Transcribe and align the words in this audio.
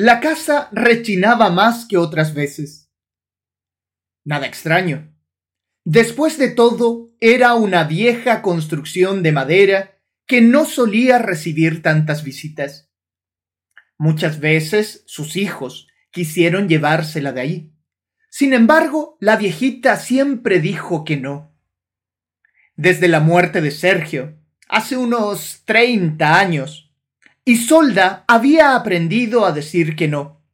la 0.00 0.20
casa 0.20 0.68
rechinaba 0.70 1.50
más 1.50 1.84
que 1.84 1.96
otras 1.96 2.32
veces. 2.32 2.88
Nada 4.24 4.46
extraño. 4.46 5.12
Después 5.84 6.38
de 6.38 6.50
todo, 6.50 7.10
era 7.18 7.54
una 7.54 7.82
vieja 7.82 8.40
construcción 8.40 9.24
de 9.24 9.32
madera 9.32 9.98
que 10.24 10.40
no 10.40 10.66
solía 10.66 11.18
recibir 11.18 11.82
tantas 11.82 12.22
visitas. 12.22 12.92
Muchas 13.98 14.38
veces 14.38 15.02
sus 15.08 15.34
hijos 15.34 15.88
quisieron 16.12 16.68
llevársela 16.68 17.32
de 17.32 17.40
ahí. 17.40 17.72
Sin 18.30 18.52
embargo, 18.52 19.18
la 19.18 19.34
viejita 19.34 19.96
siempre 19.96 20.60
dijo 20.60 21.02
que 21.04 21.16
no. 21.16 21.58
Desde 22.76 23.08
la 23.08 23.18
muerte 23.18 23.60
de 23.60 23.72
Sergio, 23.72 24.38
hace 24.68 24.96
unos 24.96 25.62
treinta 25.64 26.38
años, 26.38 26.87
Isolda 27.48 28.26
había 28.28 28.76
aprendido 28.76 29.46
a 29.46 29.52
decir 29.52 29.96
que 29.96 30.06
no. 30.06 30.44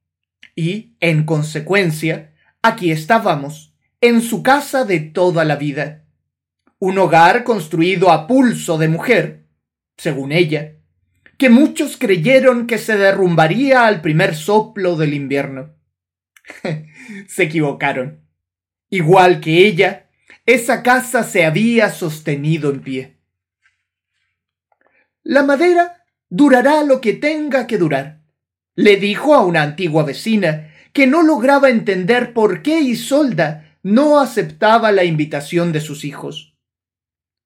Y, 0.54 0.94
en 1.00 1.24
consecuencia, 1.24 2.32
aquí 2.62 2.92
estábamos, 2.92 3.74
en 4.00 4.22
su 4.22 4.44
casa 4.44 4.84
de 4.84 5.00
toda 5.00 5.44
la 5.44 5.56
vida. 5.56 6.04
Un 6.78 6.98
hogar 6.98 7.42
construido 7.42 8.12
a 8.12 8.28
pulso 8.28 8.78
de 8.78 8.86
mujer, 8.86 9.48
según 9.96 10.30
ella, 10.30 10.76
que 11.36 11.50
muchos 11.50 11.96
creyeron 11.96 12.68
que 12.68 12.78
se 12.78 12.96
derrumbaría 12.96 13.88
al 13.88 14.00
primer 14.00 14.36
soplo 14.36 14.94
del 14.94 15.14
invierno. 15.14 15.74
se 17.26 17.42
equivocaron. 17.42 18.20
Igual 18.88 19.40
que 19.40 19.66
ella, 19.66 20.10
esa 20.46 20.84
casa 20.84 21.24
se 21.24 21.44
había 21.44 21.90
sostenido 21.90 22.70
en 22.70 22.82
pie. 22.82 23.18
La 25.24 25.42
madera 25.42 26.03
durará 26.36 26.82
lo 26.82 27.00
que 27.00 27.12
tenga 27.12 27.68
que 27.68 27.78
durar, 27.78 28.20
le 28.74 28.96
dijo 28.96 29.36
a 29.36 29.44
una 29.44 29.62
antigua 29.62 30.02
vecina 30.02 30.72
que 30.92 31.06
no 31.06 31.22
lograba 31.22 31.70
entender 31.70 32.32
por 32.32 32.60
qué 32.60 32.80
Isolda 32.80 33.78
no 33.84 34.18
aceptaba 34.18 34.90
la 34.90 35.04
invitación 35.04 35.70
de 35.70 35.80
sus 35.80 36.04
hijos. 36.04 36.56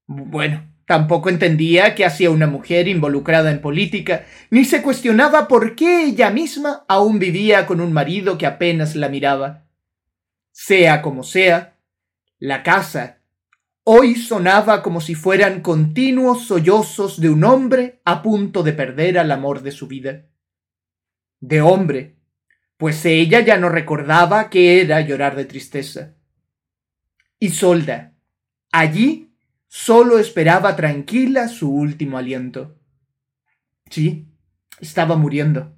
Bueno, 0.07 0.65
Tampoco 0.87 1.29
entendía 1.29 1.95
qué 1.95 2.07
hacía 2.07 2.31
una 2.31 2.47
mujer 2.47 2.89
involucrada 2.89 3.51
en 3.51 3.61
política, 3.61 4.25
ni 4.49 4.65
se 4.65 4.81
cuestionaba 4.81 5.47
por 5.47 5.77
qué 5.77 6.05
ella 6.05 6.31
misma 6.31 6.87
aún 6.89 7.19
vivía 7.19 7.67
con 7.67 7.83
un 7.83 7.93
marido 7.93 8.39
que 8.39 8.47
apenas 8.47 8.97
la 8.97 9.11
miraba. 9.11 9.67
Sea 10.51 11.03
como 11.03 11.25
sea, 11.25 11.77
la 12.39 12.63
casa 12.63 13.18
hoy 13.91 14.17
sonaba 14.17 14.83
como 14.83 15.01
si 15.01 15.15
fueran 15.15 15.61
continuos 15.63 16.47
sollozos 16.47 17.21
de 17.21 17.31
un 17.31 17.45
hombre 17.45 18.01
a 18.05 18.23
punto 18.23 18.63
de 18.63 18.75
perder 18.75 19.19
al 19.19 19.31
amor 19.31 19.63
de 19.63 19.73
su 19.73 19.87
vida. 19.87 20.27
De 21.41 21.63
hombre, 21.63 22.17
pues 22.77 23.05
ella 23.07 23.41
ya 23.41 23.57
no 23.57 23.69
recordaba 23.69 24.51
qué 24.51 24.81
era 24.83 25.01
llorar 25.01 25.37
de 25.37 25.47
tristeza. 25.47 26.17
Isolda, 27.39 28.15
allí 28.73 29.29
Solo 29.69 30.19
esperaba 30.19 30.77
tranquila 30.77 31.47
su 31.47 31.71
último 31.71 32.17
aliento. 32.17 32.79
Sí, 33.91 34.27
estaba 34.81 35.15
muriendo. 35.17 35.77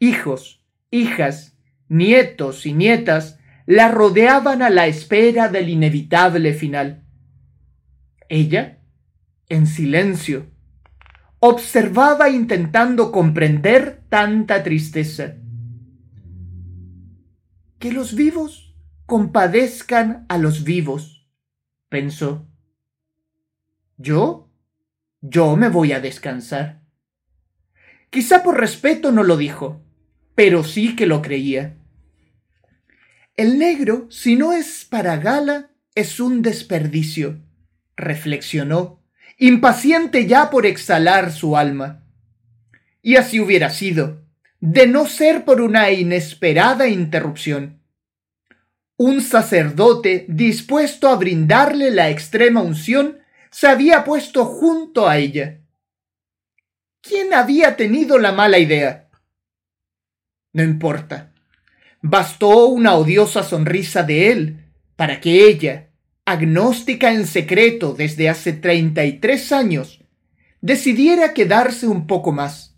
Hijos, 0.00 0.64
hijas, 0.90 1.56
nietos 1.88 2.66
y 2.66 2.72
nietas 2.72 3.38
la 3.66 3.88
rodeaban 3.88 4.62
a 4.62 4.70
la 4.70 4.86
espera 4.86 5.48
del 5.48 5.68
inevitable 5.68 6.54
final. 6.54 7.04
Ella, 8.28 8.78
en 9.48 9.66
silencio, 9.66 10.46
observaba 11.40 12.30
intentando 12.30 13.10
comprender 13.10 14.04
tanta 14.08 14.62
tristeza. 14.62 15.34
Que 17.78 17.92
los 17.92 18.14
vivos 18.14 18.74
compadezcan 19.04 20.26
a 20.28 20.38
los 20.38 20.64
vivos, 20.64 21.28
pensó. 21.88 22.48
¿Yo? 23.96 24.48
Yo 25.20 25.56
me 25.56 25.68
voy 25.68 25.92
a 25.92 26.00
descansar. 26.00 26.82
Quizá 28.10 28.42
por 28.42 28.58
respeto 28.58 29.10
no 29.10 29.24
lo 29.24 29.36
dijo, 29.36 29.82
pero 30.34 30.62
sí 30.62 30.94
que 30.94 31.06
lo 31.06 31.20
creía. 31.20 31.78
El 33.36 33.58
negro, 33.58 34.06
si 34.10 34.34
no 34.34 34.54
es 34.54 34.86
para 34.86 35.18
gala, 35.18 35.70
es 35.94 36.20
un 36.20 36.40
desperdicio, 36.40 37.42
reflexionó, 37.94 39.02
impaciente 39.36 40.26
ya 40.26 40.48
por 40.48 40.64
exhalar 40.64 41.30
su 41.32 41.54
alma. 41.58 42.02
Y 43.02 43.16
así 43.16 43.38
hubiera 43.38 43.68
sido, 43.68 44.24
de 44.60 44.86
no 44.86 45.06
ser 45.06 45.44
por 45.44 45.60
una 45.60 45.90
inesperada 45.90 46.88
interrupción. 46.88 47.82
Un 48.96 49.20
sacerdote 49.20 50.24
dispuesto 50.28 51.10
a 51.10 51.16
brindarle 51.16 51.90
la 51.90 52.08
extrema 52.08 52.62
unción 52.62 53.18
se 53.50 53.68
había 53.68 54.04
puesto 54.04 54.46
junto 54.46 55.06
a 55.06 55.18
ella. 55.18 55.60
¿Quién 57.02 57.34
había 57.34 57.76
tenido 57.76 58.18
la 58.18 58.32
mala 58.32 58.58
idea? 58.58 59.10
No 60.54 60.62
importa. 60.62 61.35
Bastó 62.02 62.66
una 62.66 62.94
odiosa 62.94 63.42
sonrisa 63.42 64.02
de 64.02 64.30
él 64.30 64.66
para 64.96 65.20
que 65.20 65.48
ella, 65.48 65.90
agnóstica 66.24 67.12
en 67.12 67.26
secreto 67.26 67.94
desde 67.94 68.28
hace 68.28 68.52
treinta 68.52 69.04
y 69.04 69.18
tres 69.18 69.52
años, 69.52 70.04
decidiera 70.60 71.34
quedarse 71.34 71.86
un 71.86 72.06
poco 72.06 72.32
más. 72.32 72.76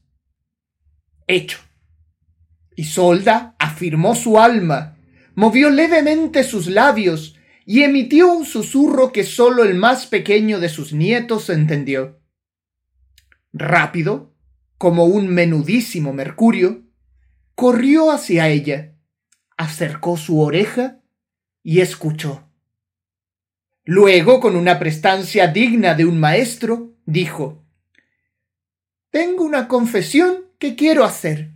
Hecho. 1.26 1.58
Isolda 2.76 3.56
afirmó 3.58 4.14
su 4.14 4.38
alma, 4.38 4.96
movió 5.34 5.70
levemente 5.70 6.44
sus 6.44 6.68
labios 6.68 7.36
y 7.64 7.82
emitió 7.82 8.32
un 8.32 8.46
susurro 8.46 9.12
que 9.12 9.24
sólo 9.24 9.64
el 9.64 9.74
más 9.74 10.06
pequeño 10.06 10.60
de 10.60 10.68
sus 10.68 10.92
nietos 10.92 11.50
entendió. 11.50 12.20
Rápido, 13.52 14.34
como 14.78 15.04
un 15.06 15.28
menudísimo 15.28 16.12
mercurio, 16.12 16.84
corrió 17.54 18.10
hacia 18.12 18.48
ella, 18.48 18.94
acercó 19.58 20.16
su 20.16 20.40
oreja 20.40 21.00
y 21.62 21.80
escuchó. 21.80 22.48
Luego, 23.84 24.40
con 24.40 24.56
una 24.56 24.78
prestancia 24.78 25.48
digna 25.48 25.94
de 25.94 26.06
un 26.06 26.18
maestro, 26.18 26.94
dijo 27.04 27.64
Tengo 29.10 29.44
una 29.44 29.68
confesión 29.68 30.46
que 30.58 30.76
quiero 30.76 31.04
hacer. 31.04 31.50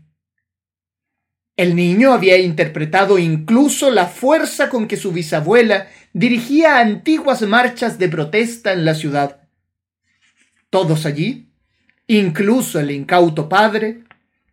El 1.56 1.76
niño 1.76 2.12
había 2.12 2.38
interpretado 2.38 3.18
incluso 3.18 3.91
la 3.91 4.06
fuerza 4.06 4.68
con 4.68 4.88
que 4.88 4.96
su 4.96 5.12
bisabuela 5.12 5.88
dirigía 6.12 6.78
antiguas 6.78 7.42
marchas 7.42 7.98
de 7.98 8.08
protesta 8.08 8.72
en 8.72 8.84
la 8.84 8.94
ciudad. 8.94 9.48
Todos 10.70 11.04
allí, 11.04 11.52
incluso 12.06 12.80
el 12.80 12.91
incauto 12.91 13.48
padre, 13.48 14.04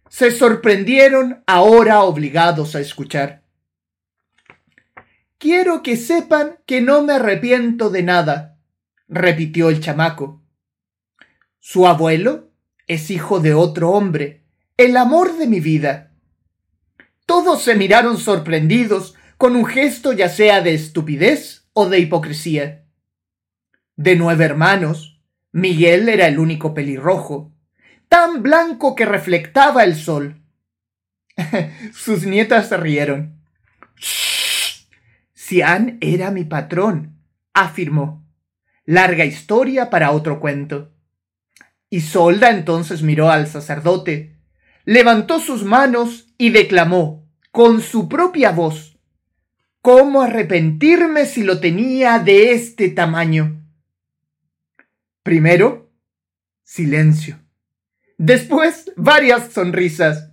se 0.10 0.32
sorprendieron 0.32 1.44
ahora 1.48 2.02
obligados 2.02 2.76
a 2.76 2.80
escuchar. 2.80 3.44
Quiero 5.38 5.82
que 5.82 5.96
sepan 5.96 6.58
que 6.66 6.82
no 6.82 7.02
me 7.04 7.14
arrepiento 7.14 7.90
de 7.90 8.04
nada, 8.04 8.58
repitió 9.08 9.70
el 9.70 9.80
chamaco. 9.80 10.44
Su 11.60 11.88
abuelo 11.88 12.52
es 12.88 13.10
hijo 13.10 13.40
de 13.40 13.54
otro 13.54 13.92
hombre, 13.92 14.44
el 14.76 14.98
amor 14.98 15.38
de 15.38 15.48
mi 15.48 15.60
vida 15.60 16.10
todos 17.30 17.62
se 17.62 17.76
miraron 17.76 18.18
sorprendidos 18.18 19.14
con 19.38 19.56
un 19.56 19.64
gesto 19.68 20.14
ya 20.14 20.30
sea 20.30 20.62
de 20.62 20.74
estupidez 20.74 21.70
o 21.74 21.88
de 21.88 22.00
hipocresía. 22.00 22.88
De 23.96 24.16
nueve 24.16 24.46
hermanos, 24.46 25.22
Miguel 25.52 26.10
era 26.10 26.26
el 26.26 26.40
único 26.40 26.74
pelirrojo, 26.74 27.54
tan 28.10 28.44
blanco 28.44 28.96
que 28.96 29.06
reflectaba 29.06 29.84
el 29.84 29.96
sol. 29.96 30.42
Sus 31.94 32.26
nietas 32.26 32.68
se 32.68 32.78
rieron. 32.78 33.40
Sian 35.34 35.98
era 36.02 36.32
mi 36.32 36.44
patrón, 36.44 37.18
afirmó. 37.54 38.26
Larga 38.86 39.26
historia 39.26 39.90
para 39.90 40.12
otro 40.12 40.40
cuento. 40.40 40.92
Isolda 41.90 42.50
entonces 42.50 43.02
miró 43.02 43.32
al 43.32 43.48
sacerdote, 43.48 44.36
levantó 44.86 45.40
sus 45.40 45.64
manos 45.64 46.28
y 46.38 46.50
declamó 46.52 47.28
con 47.52 47.82
su 47.82 48.08
propia 48.10 48.52
voz 48.52 49.00
cómo 49.82 50.22
arrepentirme 50.22 51.26
si 51.26 51.44
lo 51.44 51.60
tenía 51.60 52.20
de 52.20 52.52
este 52.54 52.90
tamaño. 52.90 53.64
Primero, 55.24 55.92
silencio. 56.64 57.40
Después, 58.20 58.92
varias 58.98 59.54
sonrisas. 59.54 60.32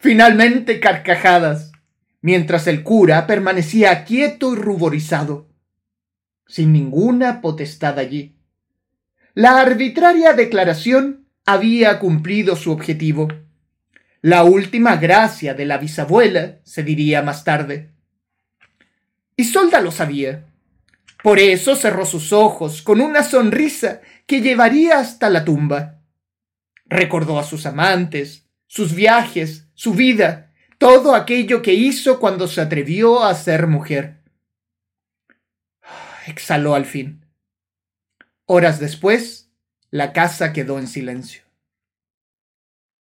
Finalmente, 0.00 0.80
carcajadas, 0.80 1.70
mientras 2.20 2.66
el 2.66 2.82
cura 2.82 3.28
permanecía 3.28 4.04
quieto 4.04 4.54
y 4.54 4.56
ruborizado, 4.56 5.48
sin 6.48 6.72
ninguna 6.72 7.40
potestad 7.40 7.96
allí. 8.00 8.34
La 9.34 9.60
arbitraria 9.60 10.32
declaración 10.32 11.28
había 11.46 12.00
cumplido 12.00 12.56
su 12.56 12.72
objetivo. 12.72 13.28
La 14.20 14.42
última 14.42 14.96
gracia 14.96 15.54
de 15.54 15.64
la 15.64 15.78
bisabuela, 15.78 16.56
se 16.64 16.82
diría 16.82 17.22
más 17.22 17.44
tarde. 17.44 17.92
Isolda 19.36 19.80
lo 19.80 19.92
sabía. 19.92 20.44
Por 21.22 21.38
eso 21.38 21.76
cerró 21.76 22.04
sus 22.04 22.32
ojos 22.32 22.82
con 22.82 23.00
una 23.00 23.22
sonrisa 23.22 24.00
que 24.26 24.40
llevaría 24.40 24.98
hasta 24.98 25.30
la 25.30 25.44
tumba. 25.44 25.97
Recordó 26.88 27.38
a 27.38 27.44
sus 27.44 27.66
amantes, 27.66 28.46
sus 28.66 28.94
viajes, 28.94 29.68
su 29.74 29.94
vida, 29.94 30.52
todo 30.78 31.14
aquello 31.14 31.62
que 31.62 31.74
hizo 31.74 32.20
cuando 32.20 32.48
se 32.48 32.60
atrevió 32.60 33.24
a 33.24 33.34
ser 33.34 33.66
mujer. 33.66 34.22
Exhaló 36.26 36.74
al 36.74 36.86
fin. 36.86 37.24
Horas 38.46 38.80
después, 38.80 39.50
la 39.90 40.12
casa 40.12 40.52
quedó 40.52 40.78
en 40.78 40.86
silencio. 40.86 41.47